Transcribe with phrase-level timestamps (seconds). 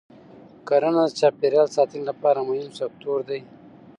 [0.67, 3.39] کرنه د چاپېریال د ساتنې لپاره مهم سکتور دی.